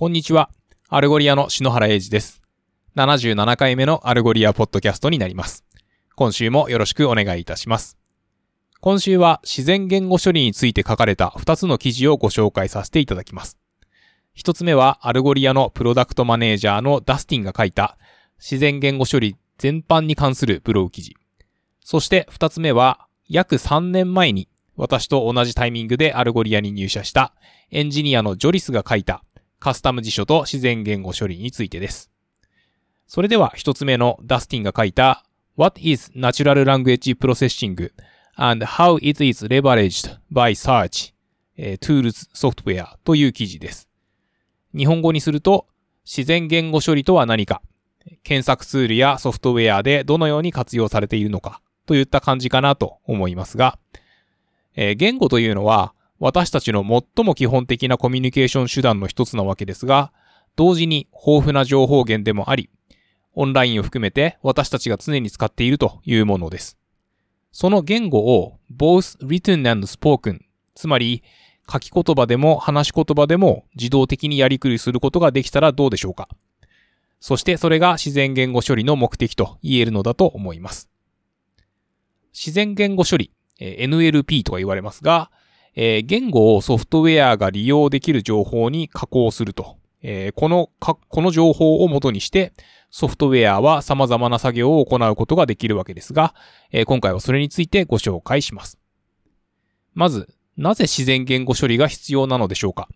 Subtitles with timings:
[0.00, 0.48] こんにちは。
[0.88, 2.40] Algolia の篠原英二です。
[2.96, 5.66] 77回目の Algolia ポッドキャストになります。
[6.14, 7.98] 今週もよろしくお願いいたします。
[8.80, 13.58] 今週は自然言語処理について書かれた2つの記事をご紹介させていただきます。
[14.38, 17.98] 1つ目は Algolia のプロダクトマネージャーのダスティンが書いた
[18.38, 21.14] 自然言語処理全般に関するブログ記事。
[21.84, 27.34] そして2つ目は約3年前に私と同じタイミングで Algolia に入社した
[27.70, 29.22] エンジニアのジョリスが書いた
[29.60, 32.10] カスタム辞書と自然言語処理についてです。
[33.06, 35.24] それでは一つ目のダスティンが書いた
[35.56, 37.92] What is Natural Language Processing
[38.36, 41.12] and How it is Leveraged by Search、
[41.78, 43.86] Tools Software という記事です。
[44.74, 45.66] 日本語にすると
[46.06, 47.60] 自然言語処理とは何か、
[48.22, 53.78] 検索ツールやソフトウェアでどのように活用されているのかといった感じかなと思いますが、
[54.74, 60.12] えー言語というのは私たちの最も基本的なコミュニケーション手段の一つなわけですが、
[60.54, 62.68] 同時に豊富な情報源でもあり、
[63.34, 66.76] オンラインを含めて私たちが常に使っているというものです。
[67.52, 70.40] その言語を both written and spoken、
[70.74, 71.22] つまり
[71.70, 76.28] 書き言葉でも話し言葉でも自動的にやりくりすることができたらどうでしょうか
[77.20, 80.90] そしてそれが自然言語処理の目的と言えるのだと思います。
[82.32, 85.30] 自然言語処理、NLP とか言われますが、
[85.74, 89.76] えー言語をソフトウェアが利用できる情報に加工すると。
[90.02, 92.52] えーこのか、この情報を元にして、
[92.90, 96.34] ソフトウェアは様々な作業を行うことができるわけですが、
[96.72, 98.78] えー今回はそれについてご紹介します。
[99.94, 102.88] まず、なぜ自然言語処理が必要なのでしょうか？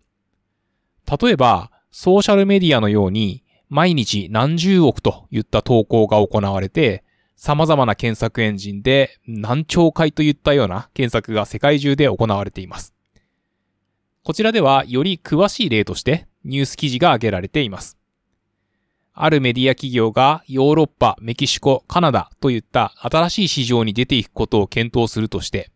[1.20, 7.03] 例えば、ソーシャルメディアのように、毎日何十億といった投稿が行われて、
[7.36, 12.94] 様々な検索エンジンで何兆回といったような検索が世界中で行われています。
[14.22, 17.98] こちらではより詳しい例としてニュース記事が挙げられています。
[19.12, 25.70] あるメディア企業がヨーロッパ、メキシコ、カナダといった新しい市場に出ていくことを検討するとして、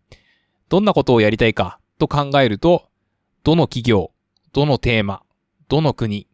[0.69, 2.88] どんなことをやりたいかと考えると、
[3.44, 4.11] どの企業、
[4.53, 5.22] どのテーマ、
[5.69, 6.27] どの国、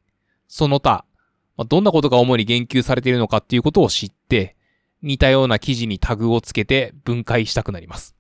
[0.49, 1.05] その他、
[1.69, 4.57] どんなことが主に言及されているのかっていうことを知って、
[5.05, 8.17] 似たような記事にタグをつけて分解したくなります。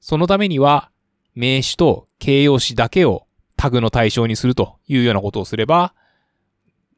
[0.00, 0.90] そのためには、
[1.34, 3.26] 名詞と形容詞だけを
[3.56, 5.94] タグの対象にするというようなことをすれば、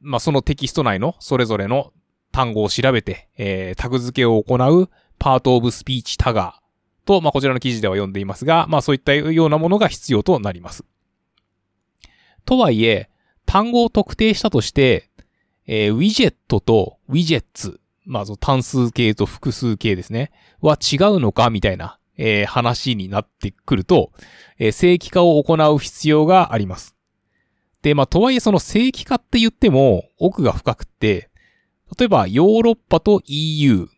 [0.00, 1.92] まあ、そのテキスト内のそれぞれの
[2.32, 10.84] 単語を調べて、えータグ付けを行うパートオブスピーチタガーと、まあ、こちらの記事では読んでいますが、まあ、そういったようなものが必要となります。
[12.46, 13.10] とはいえ、
[13.46, 15.10] 単語を特定したとして、
[15.66, 24.12] えーウィジェットとウィジェッツ、まあ、その単数形と複数形ですね、は違うのかみたいな、えー話になってくると、
[24.58, 26.94] えー正規化を行う必要があります。
[27.82, 31.30] で、まあ、とはいえその正規化って言っても奥が深くって、
[31.98, 33.88] 例えばヨーロッパと EU、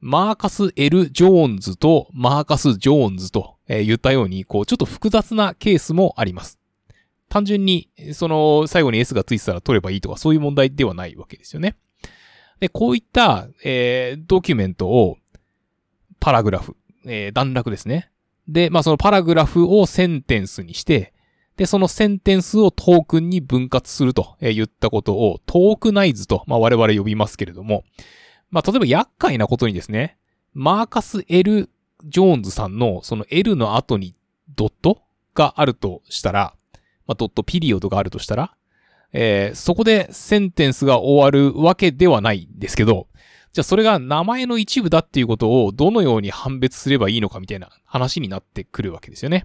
[0.00, 6.58] マーカス・ L・ ジョーンズとマーカス・ジョーンズとえー言ったように、こう、ちょっと複雑なケースもあります。
[7.28, 11.76] 単純に、その、最後に S がついてたら取ればいいとか、そういう問題ではないわけですよね。
[12.62, 15.18] で、こういった、えードキュメントを、
[16.20, 18.12] パラグラフ、えー段落ですね。
[18.46, 21.12] で、まあそのパラグラフをセンテンスにして、
[21.56, 27.82] で、そのセンテンスをトークンに分割するとえー言ったことをトークナイズと、まあ我々呼びますけれども、
[28.52, 30.16] まあ例えば厄介なことにですね、
[30.54, 31.68] マーカス・ L・
[32.04, 34.14] ジョーンズさんのその L の後に
[34.54, 35.02] ドット
[35.34, 36.54] があるとしたら、
[37.08, 38.54] まあドットピリオドがあるとしたら、
[39.12, 43.08] えーそこでセンテンスが終わるわけではないんですけど、
[43.52, 49.44] じゃあそれが名前の一部だっていうことをどのように判別すればいいのかみたいな話になってくるわけですよね。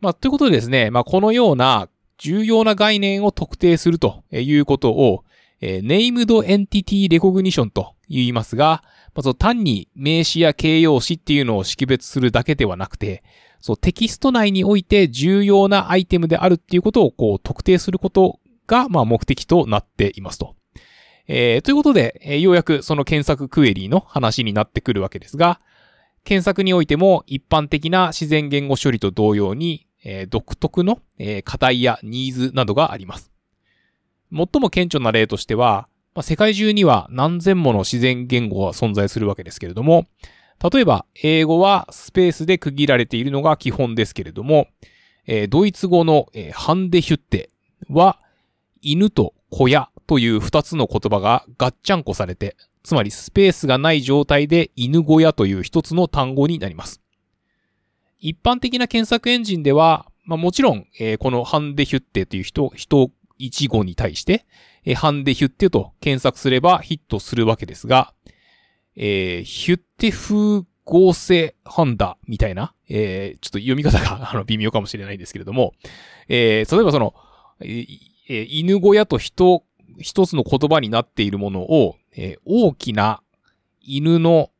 [0.00, 5.24] まあ、ということでですね、まあ、このような重要な概念を特定するということを、
[5.62, 8.82] えー、Named Entity Recognition と言いますが、
[9.14, 13.22] まあ、そう単に名詞や形容詞っていうのを識別するだけではなくて、
[13.58, 20.54] そうテキスト内において重要なアイテムであるっていうことをこう特定することが、まあ、目的となっていますと。
[21.26, 25.60] えーということで、えーようやくその検索クエリーの話になってくるわけですが、
[26.22, 33.30] 検索においても一般的な自然言語処理と同様に、えー独特の、えー課題やニーズなどがあります。
[34.32, 40.06] 最も顕著な例としては、まあ、世界中には何千もの自然言語が存在するわけですけれども、
[40.72, 44.68] 例えば、英語はスペースで区切られているのが基本ですけれども、
[45.26, 47.50] えードイツ語の、えーハンデヒュッテ
[47.88, 48.18] は、
[48.84, 57.00] 犬と小屋という二つの言葉がガッチャンコされて、つまりスペースがない状態で犬小屋という一つの単語になります。
[58.18, 63.10] 一般的な検索エンジンでは、まあもちろん、えーこのハンデヒュッテという人、人、
[63.40, 64.46] 1語に対して、
[64.84, 68.14] えー、ハンデヒュッテと検索すればヒットするわけですが、
[68.96, 75.72] えー、ヒュッテ風合成ハンダみたいな、えー、ちょっと読み方があの微妙かもしれないんですけれども、
[76.28, 77.14] えー、例えばその、
[77.60, 77.86] えー、
[78.28, 79.64] え犬小屋と人、
[79.98, 83.22] 一つの言葉になっているものを、えー、大きな
[83.80, 84.50] 犬の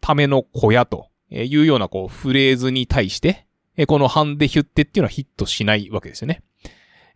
[0.00, 3.46] ための小屋というようなこうフレーズに対して、
[3.76, 6.42] えこのハンデヒュッテっていうのはヒットしないわけですよね。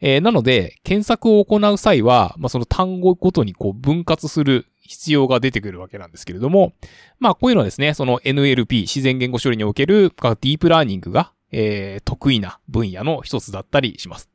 [0.01, 6.73] えー、なので、検索を行う際は、まあ、その単語ごとにこう分割する必要が出てくるわけなんですけれども、
[7.19, 14.31] まあ、こういうのはですね、その NLP、自然言語処理におけるディープラーニングが、えー、得意な分野の一つだったりします。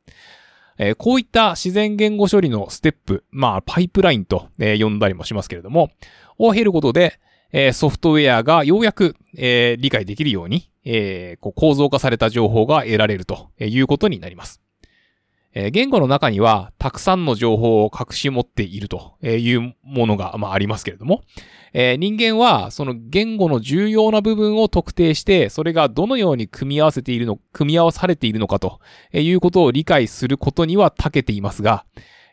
[0.78, 5.90] えー、こういった自然言語処理のステップ、まあ、パイプラインと、えー、呼んだりもしますけれども、
[6.38, 7.20] を経ることで、
[7.52, 14.60] えー、ソフトウェアがようやく、え、理解できるように、え、こう構造化された情報が得られるということになります。
[15.56, 21.22] え言語の中にはたくさんの情報を隠し持っているというものが、まあ、ありますけれども、
[21.76, 28.80] え人間はその言語の重要な部分を特定して、それがどのように組み合わせているの、組み合わされているのかと
[29.12, 31.84] いうことを理解することには長けていますが、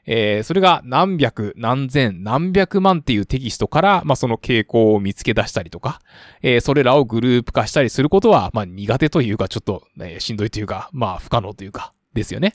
[0.05, 5.99] えー、それが何百、何千、何百万っていうテキストから、まあ、その傾向を見つけ出したりとか、
[6.41, 12.53] えー、それらをグループ化したりすることは、まあ、苦手というか、ちょっと、ね、しんどいというか、まあ、不可能というか、ですよね。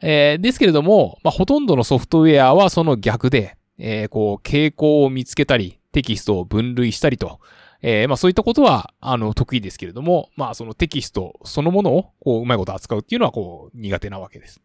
[0.00, 7.40] えー、ですけれども、まあ、ほとんどのソフトウェアはその逆で、えー、こう、傾向を見つけたり、テキストを分類したりと、
[7.80, 14.60] えー、まあそういったことは、あの、得意ですけれども、まあそのテキストそのものを、こう、うまいこと扱うっていうのは、こう、苦手なわけです。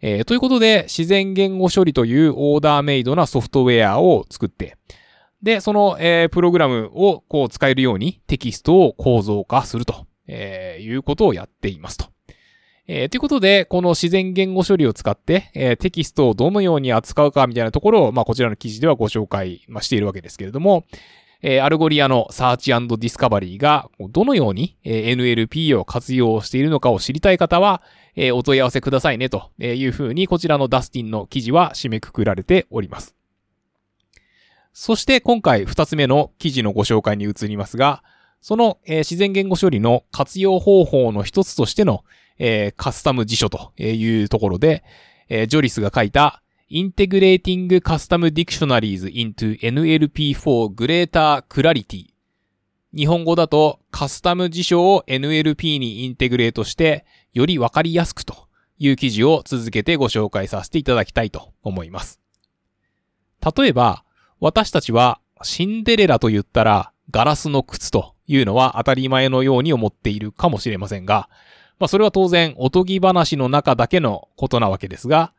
[0.00, 4.76] えー、ということで、自然言語処理というオーダーメイドなソフトウェアを作って、
[5.42, 12.06] で、その、えー、プログラムをこう使えるようにテキストを構造化すると、えー、いうことをやっていますと。
[12.88, 20.84] えー、ということで、この自然言語処理を使って、えー、テキストをどのように扱うかみたいなところを、まあ、こちらの記事ではご紹介、まあ、しているわけですけれども、
[21.42, 27.82] えー、 Algolia の search discovery がどのように、えー、NLP を活用しているのかを知りたい方は、
[28.14, 33.14] えー、お問い合わせくださいねというふうにこちらのダスティンの記事は締めくくられております。
[34.72, 38.02] そして今回二つ目の記事のご紹介に移りますが、
[38.40, 42.04] その、えー、自然言語処理の活用方法の一つとしての、
[42.38, 44.84] えー、カスタム辞書というところで、
[45.28, 52.12] えー、ジョリスが書いた Integrating Custom Dictionaries into NLP for Greater Clarity
[52.94, 58.48] 日本語だとカスタム辞書を NLP にインテグレートしてよりわかりやすくと
[58.78, 62.20] いう記事を続けてご紹介させていただきたいと思います。
[63.56, 64.04] 例えば、
[64.40, 71.30] 私たちはシンデレラと言ったらガラスの靴というのは当たり前のように思っているかもしれませんが、
[71.82, 75.32] まあそれは当然おとぎ話の中だけのことなわけですが、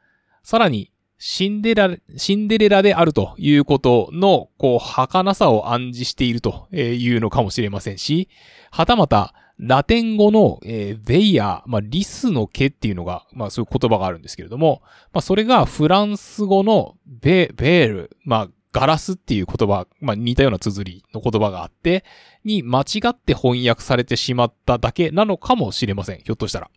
[0.43, 8.27] さらにシンデレラ、シンデレラであるということの、こう、儚さを暗示しているというのかもしれませんし、
[8.71, 14.81] はたまた、ラテン語の、えー、ベイヤー、まあ、リスの毛っていうのが、まあ、そういう言葉があるんですけれども、
[15.13, 22.03] まあ、それがフランス語のベ、ベール、まあ、ガラスっていう言葉、まあ、似たような綴りの言葉があって、
[22.43, 26.17] に間違って翻訳されてしまっただけなのかもしれません。
[26.17, 26.71] ひょっとしたら。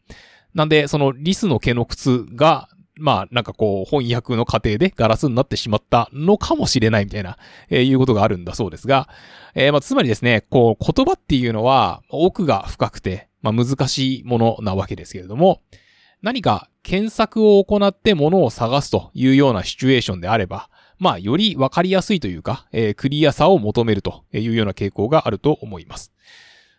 [0.55, 7.39] なんで、そのリスの毛の靴が、まあ、なんかこう、翻訳の過程でガラスになってしまったのかもしれないみたいな、
[7.71, 9.09] えー、いうことがあるんだそうですが、
[9.55, 15.63] えー、まあ、つまりですね、こう、言葉っていうのは、奥が深くて、まあ、難しいものなわけですけれども、
[16.23, 26.13] 何か検索を行って物を探すというようなシチュエーションであれば、まあ、よりわかりやすいというか、えー、クリアさを求めるというような傾向があると思います。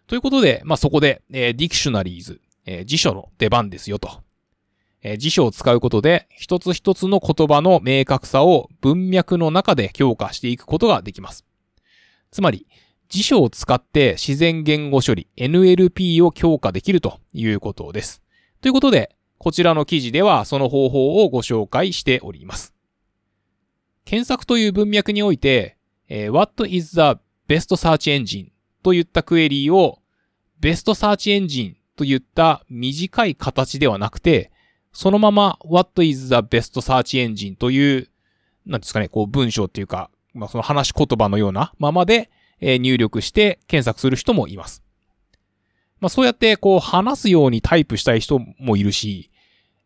[0.08, 4.22] ということで、まあ、そこで、えー、 dictionaries、えー、辞書の出番ですよと
[5.02, 11.46] え辞書を使うことで、一つ一つの言葉の明確さを文脈の中で強化していくことができます。
[12.32, 12.68] つまり、
[13.10, 18.22] 辞書を使って自然言語処理 NLP を強化できるということです。
[18.62, 22.74] ということで、こちらの記事ではその方法をご紹介しております。
[24.08, 25.76] 検索という文脈において、
[26.08, 28.52] えー、What is the best search engine?
[28.82, 30.00] といったクエリーを
[30.62, 34.50] Best Search Engine といった短い形ではなくて、
[34.94, 38.10] そのまま What is the best search engine という、
[38.66, 42.30] なんですかね、こう文章っていうか、まあその話し言葉のようなままで、
[42.62, 44.84] え入力して検索する人もいます。
[46.00, 49.32] まあそうやってこう話すようにタイプしたい人もいるし、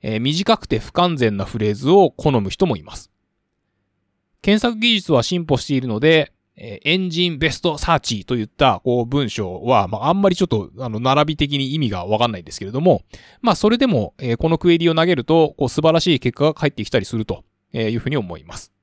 [0.04, 3.12] えー、短くて不完全なフレーズを好む人もいます。
[4.42, 13.04] 検索技術は進歩しているので、えエンジンベストサーチといった、こう、文章は、まあ、あんまりちょっと、あの、並び的に意味がわかんないんですけれども、
[13.42, 17.44] まあ、それでも、え、このクエリを投げると、こう、素晴らしい結果が返ってきたりすると
[17.74, 18.74] いうふうに思います。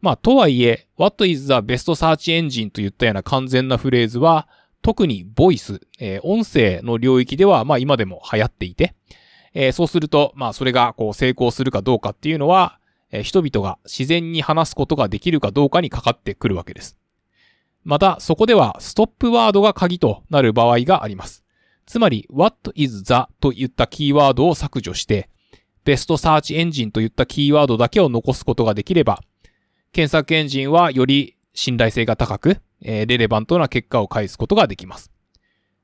[0.00, 4.46] まあ、とはいえ、What is the best search engine といったような完全なフレーズは、
[4.82, 8.94] 特にボイス、え、音声の領域では、まあ、今でも流行っていて、
[9.54, 12.78] え、そうすると、まあ、それが、こう、成功するかどうかっていうのは、
[13.10, 16.98] え、人々が自然に話すことができるかどうかにかかってくるわけです。
[17.84, 21.44] また、そこではストップワードが鍵となる場合があります。
[21.86, 25.28] つまり、what is the といったキーワードを削除して、
[25.84, 29.22] ベストサーチエンジンといったキーワードだけを残すことができれば、
[29.92, 35.12] 検索エンジンはより信頼性が高く、えー、レレバントな結果を返すことができます。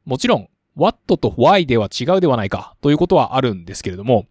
[0.04, 4.26] もちろん、what と why では違うではないかということはあるんですけれども、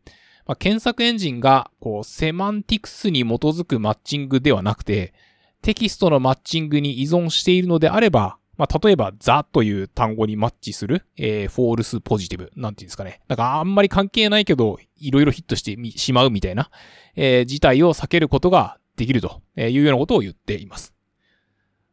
[0.51, 5.13] まあ、検索エンジンがこうセマンティクスに基づくマッチングではなくて、
[5.61, 13.21] テキストのマッチングに依存しているのであれば、まあ、例えば、ザという単語にマッチする、えー、 false positive、なんていうんですかね。
[13.29, 16.69] なんかあんまり関係ないけど、いろいろヒットしてしまうみたいな、
[17.15, 20.93] えー、事態を避けることができるというようなことを言っています。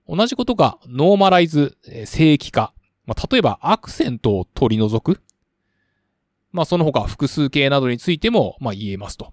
[0.08, 2.72] 同じことが、ノーマライズ、えー、正規化。
[3.06, 5.22] まあ、例えば、アクセントを取り除く。
[6.52, 9.32] まあ、その他、複数形などについても、まあ、言えますと。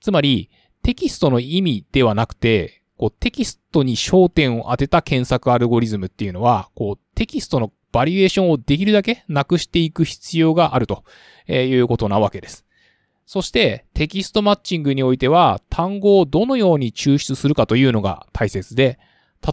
[0.00, 0.50] つまり、
[0.82, 11.04] テキストの意味ではなくて、こうテキストに焦点を当てた検索アルゴリズムっていうのは、こうテキストのバリエーションをできるだけなくしていく必要があると
[11.48, 12.64] いうことなわけです。
[13.26, 18.98] そしてテキストマッチングにおいては単語をどのように抽出するかというのが大切で、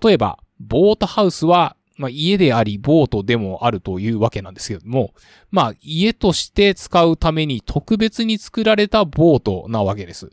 [0.04, 5.14] 例えば、ボートハウスはまあ、家であり、ボートでもあるというわけなんですけども、
[5.52, 10.32] まあ、家として使うために特別に作られたボートなわけです。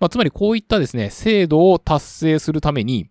[0.00, 3.08] まあ、つまりこういったですね、精度を達成するために、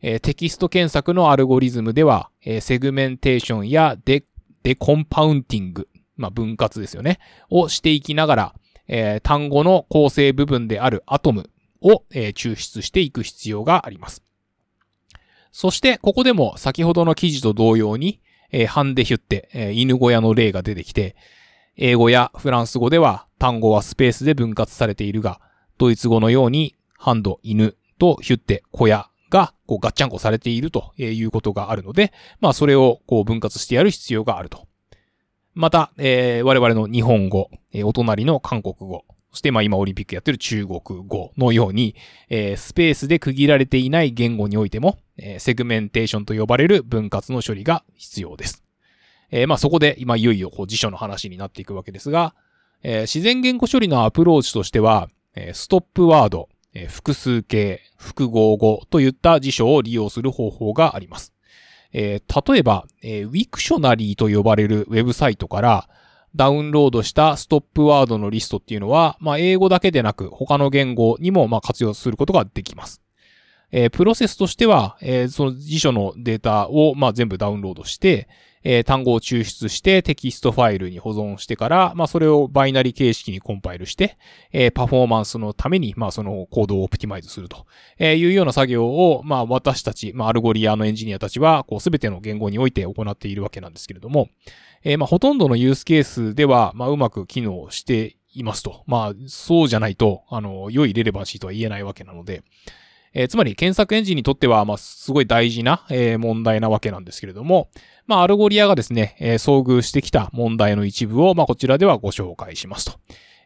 [0.00, 4.24] えー、テキスト検索のアルゴリズムでは、えー、セグメンテーションやデ、
[4.62, 7.18] decompounding、まあ、分割ですよね、
[7.50, 8.54] をしていきながら、
[8.88, 11.50] えー、単語の構成部分であるアトム
[11.82, 14.22] を、え抽出していく必要があります。
[15.52, 21.14] そして、ここでも先ほどの記事と同様に、えー、ハンデヒュッテ、えー、犬小屋の例が出てきて、
[21.76, 25.40] 英語やフランス語では単語はスペースで分割されているが、
[25.78, 34.66] ドイツ語のようにハンド、犬とヒュッテ、小屋がこうガッチャンコされているということがあるので、まあそれをこう分割してやる必要があると。
[35.54, 41.94] また、えー、我々の日本語、えー、お隣の韓国語、そして、まあ今オリンピックやってる中国語のように、
[42.28, 48.62] えー、スペースで区切られていない言語においても、えー、セグメンテーションと呼ばれる分割の処理が必要です。
[49.30, 52.34] えー、まあそこで今いよいよこう辞書の話になっていくわけですが、
[52.82, 61.32] えー、自然言語処理のアプローチとしては、えー、ストップワード、えー、複数形、複合語といった辞書を利用する方法があります。
[61.92, 65.88] えー、例えば、えー、 Wiktionary と呼ばれるウェブサイトから、
[66.34, 73.01] ダウンロードしたストップワードのリストっていうのは、まあ、英語だけでなく他の言語にもまあ活用することができます。
[73.72, 78.28] えー、プロセスとしては、えー、その辞書のデータをまあ全部ダウンロードして、
[78.64, 84.18] えー、単語を抽出してテキストファイルに保存してから、まあそれをバイナリ形式にコンパイルして、
[84.52, 87.66] えー、パフォーマンスのために、まあそのコードを optimize すると
[87.98, 94.28] えいうような作業を、まあ私たち、まあ Algolia のエンジニアたちは、こうすべての言語において行っているわけなんですけれども、
[94.84, 98.82] えー、まあ、ほとんどのユースケースでは、まあ、うまく機能していますと。
[98.86, 102.42] まあ、そうじゃないと、あの、良い relevancy とは言えないわけなので、
[103.14, 107.70] えー、つまり検索エンジンにとっては、まあ、すごい大事な、えー、問題なわけなんですけれども、
[108.06, 112.98] まあ、 Algolia がですね、えー、遭遇してきた問題の一部を、まあ、こちらではご紹介しますと、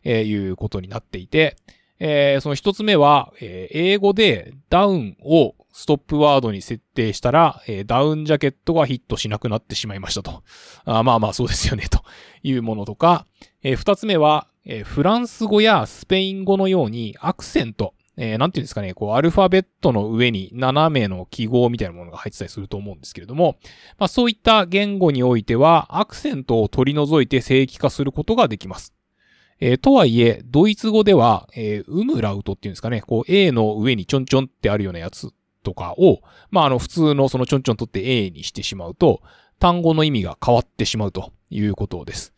[0.04, 1.56] えいうことになっていて、
[1.99, 10.42] え、その一つ目は、え、英語でダウンをストップワードに設定したら、え、ダウンジャケットがヒットしなくなってしまいましたと。
[10.85, 12.02] あまあまあそうですよね、と
[12.42, 13.26] いうものとか、
[13.62, 23.56] えー、二つ目は、え、フランス語やスペイン語のようにアクセント、えー、なんていうんですかね、こう、アルファベットの上に斜めの記号みたいなものが入ってたりすると思うんですけれども、
[23.99, 28.94] まあそういった言語においては、アクセントを取り除いて正規化することができます。
[29.61, 35.30] えー、とはいえ、ドイツ語では、えー、ウムラウトっていうんですかね、こう A の上にちょんちょんってあるようなやつ
[35.62, 36.20] とかを、
[36.50, 39.23] まあ、あの、普通のそのちょんちょん取って A にしてしまうと、
[39.58, 42.35] 単語の意味が変わってしまうということです。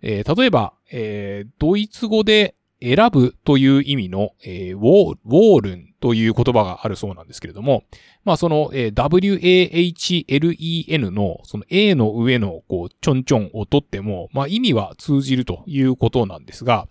[0.00, 7.84] えー、例えば、えー、ドイツ語で選ぶという意味の、えー、ウォー、ルンという言葉があるそうなんですけれども、
[8.24, 16.88] まあその、えー、WAHLEN のその A の上のこうちょんちょんを取っても、まあ意味は通じるということなんですが、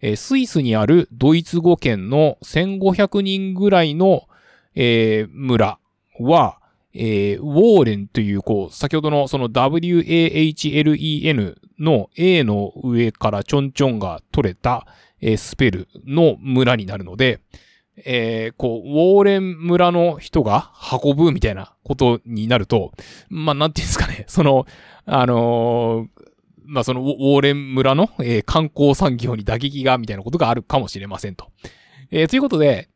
[0.00, 4.28] えー、スイスにあるドイツ語圏の1500人ぐらいの
[4.74, 5.78] えー、村
[6.20, 6.58] は、
[6.94, 14.86] えー、ウォーレンという、こう、先ほどのその WAHLEN の A の上からちょんちょんが取れた、
[15.20, 17.40] えー、スペルの村になるので、
[17.96, 20.72] えー、こう、ウォーレン村の人が
[21.02, 22.92] 運ぶみたいなことになると、
[23.28, 24.66] まあ、なんていうんですかね、その、
[25.04, 26.22] あのー、
[26.64, 31.50] まあ、そのウォーレン村の、えー、観光産業に打撃がみたいなことがあるかもしれませんと。
[32.10, 32.88] えー、ということで、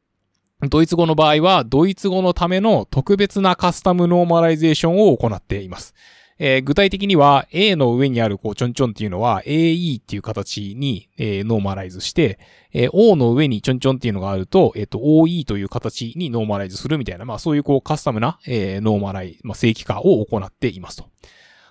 [0.71, 5.95] ドイツ語の場合は、ドイツ語のための特別なカスタムノーマライゼーションを行っています。
[6.39, 12.39] えー、具体的には A の上にあるこうちょんちょんっていうのは AE っていう形に、えー、ノーマライズして、
[12.73, 21.07] えー、O の上にちょんちょんっていうのがあると、えっ、と OE という形にノーマライズするみたいな、まあそういうこうカスタムな、えノーマライ、まあ正規化を行っていますと。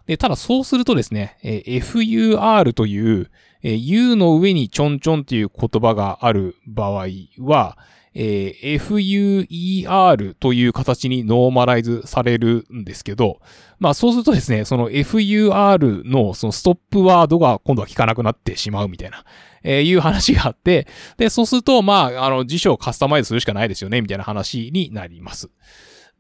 [0.08, 3.30] で、ただそうするとですね、え FUR という、
[3.62, 7.08] え U の上にちょんちょんっていう言葉がある場合
[7.40, 7.78] は、
[8.16, 13.42] えー、FUER という形にノーマライズされるんですけど、
[13.78, 19.26] まあそうするとですね、その FUR のそのストップワードが今度は効かなくなってしまうみたいな、
[19.64, 25.50] えー、いう話があって、で、そうすると、まあ、あの、辞書をカスタマイズするしかないですよね、みたいな話になります。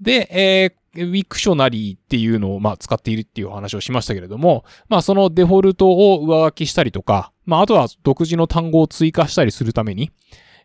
[0.01, 10.11] で、えー、 Wiktionary っていうのを、まあ、使っているっていう話をしましたけれども、まあ、そのデフォルトを上書きしたりとか、まあ、あとは独自の単語を追加したりするために、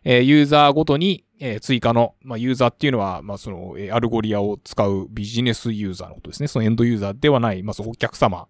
[0.03, 6.47] えー、ユーザーごとに、えー、追加の、まあ、ユーザーっていうのは、まあ、その、えー、 Algolia を使うビジネスユーザーのことですね。
[6.47, 8.47] そのエンドユーザーではない、まあ、そのお客様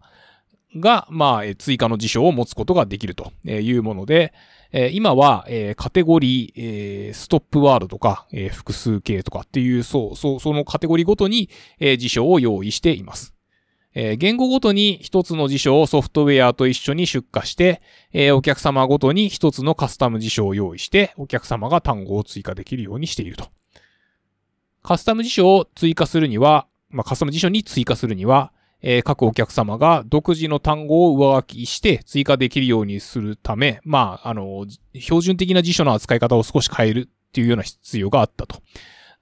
[0.76, 4.34] が、まあ、えー、追加の辞書を持つことができるというもので、
[4.72, 13.34] えー、今は、えー、カテゴリー、え、ストップワードとか、えー、複数形とかっていう、そう、そう、そのカテゴリーごとに、えー、辞書を用意しています。
[13.94, 17.82] えー、言語ごとに一つの辞書をソフトウェアと一緒に出荷して、
[18.14, 23.50] えー、お客様ごとに一つのカスタム辞書を用意して、お客様が単語を追加できるようにしていると。
[24.84, 38.62] カスタム辞書を追加するには、まあ、カスタム辞書に追加するには、えー、各お客様が独自の単語を上書きして追加できるようにするため、まあ、あの、標準的な辞書の扱い方を少し変えるっていうような必要があったと。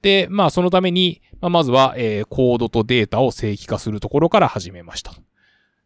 [0.02, 5.14] で、まあそのために、まあ、まずは、えー、コードとデータを正規化するところから始めました。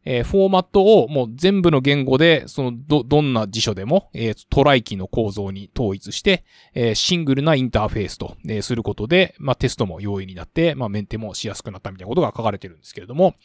[0.05, 13.35] えー、フォーマットをもう全部の言語で、そのど、どんな辞書でも、えー、トライキーの構造に統一して、えー、シングルなインターフェースと、え、することで、まあ、テストも容易になって、まあ、メンテもしやすくなったみたいなことが書かれてるんですけれども、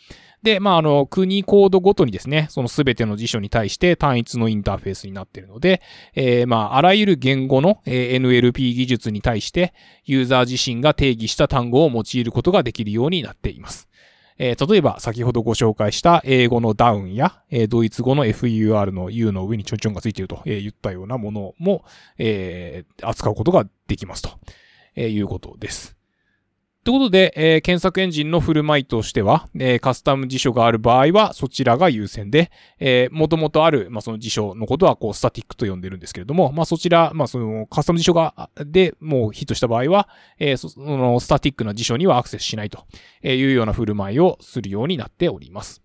[0.42, 5.83] で、まあ、あの、国コードごとにですね、そのすべての辞書に対して単一のインターフェースになっているので、
[6.14, 13.88] え、まあ、あらゆる言語の、え、NLP 技術に対して、ユーザー自身が定義した単語を用いることができるようになっています。
[14.38, 21.85] えー、例えば先ほどご紹介した英語のダウンや、えー、ドイツ語の FUR の U の上にちょんちょんがついていると、えー、言ったようなものも、
[22.18, 24.31] え、扱うことができますと、
[24.94, 25.98] え、いうことです。
[26.88, 42.87] ということで、えー、検索エンジンの振る舞いとしては、えー、カスタム辞書がある場合はそちらが優先で、えー、元々ある、まあ、その辞書のことは、こう、スタティックと呼んでるんですけれども、まあ、そちら、まあ、その、カスタム辞書が、で、もうヒットした場合は、えー、その、スタティックな辞書にはアクセスしないと
[43.22, 45.83] いうような振る舞いをするようになっております。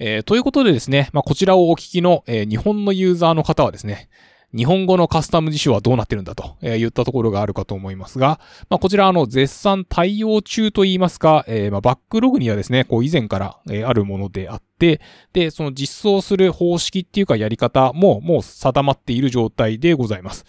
[0.00, 4.08] えー、ということでですね、まあ、こちらをお聞きの、えー、日本のユーザーの方はですね、
[4.56, 8.40] 日本語のカスタム辞書はどうなってるんだと、え言ったところがあるかと思いますが、
[8.70, 15.00] まあ、こちらあの絶賛対応中といいますか、えー、まあバックログにはですね、こう以前から、えあるものであって、
[15.32, 20.46] で、その実装する方式っていうかやり方ももう定まっている状態でございます。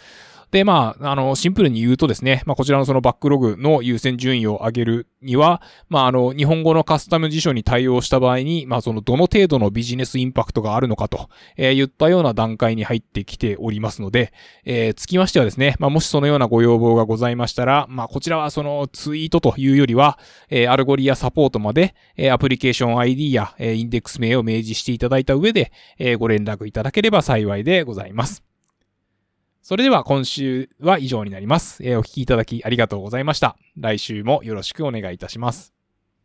[0.51, 14.31] で、まあ、あの、シンプルに言うとですね、まあ、こちらのそのバックログの優先順位を上げるには、まあ、あの、日本語のカスタム辞書に対応した場合に、まあ、その、どの程度のビジネスインパクトがあるのかと、えー、言ったような段階に入ってきておりますので、
[14.63, 20.17] えー、つきましてはですね、まあ、もしそのようなご要望がございましたら、まあ、こちらはそのツイートというよりは、
[20.49, 28.46] えー、 Algolia サポートまで、えー、アプリケーション ID や、えー、インデックス名を明示していただいた上で、えー、ご連絡いただければ幸いでございます。
[29.67, 31.83] それでは今週は以上になります。
[31.83, 33.57] えー、お聴きいただきありがとうございました。
[33.75, 35.76] 来週もよろしくお願いいたします。